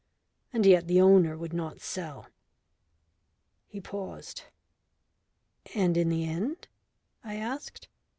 And 0.51 0.65
yet 0.65 0.87
the 0.87 0.99
owner 0.99 1.37
would 1.37 1.53
not 1.53 1.79
sell." 1.79 2.25
He 3.67 3.79
paused. 3.79 4.45
"And 5.75 5.95
in 5.95 6.09
the 6.09 6.25
end?" 6.25 6.67
I 7.23 7.35
asked. 7.35 7.87